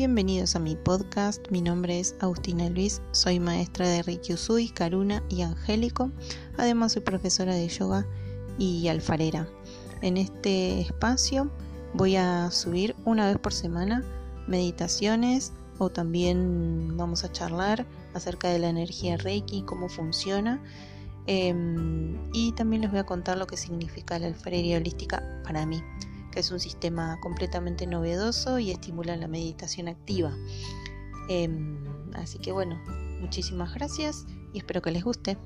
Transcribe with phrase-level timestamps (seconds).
[0.00, 5.22] Bienvenidos a mi podcast, mi nombre es Agustina Luis, soy maestra de Reiki Usui, Karuna
[5.28, 6.10] y Angélico,
[6.56, 8.06] además soy profesora de yoga
[8.58, 9.46] y alfarera.
[10.00, 11.50] En este espacio
[11.92, 14.02] voy a subir una vez por semana
[14.46, 20.62] meditaciones o también vamos a charlar acerca de la energía Reiki, cómo funciona.
[21.26, 25.82] Em, y también les voy a contar lo que significa la alfarería holística para mí
[26.30, 30.32] que es un sistema completamente novedoso y estimula la meditación activa.
[31.28, 31.78] Em,
[32.14, 32.80] así que bueno,
[33.20, 35.36] muchísimas gracias y espero que les guste.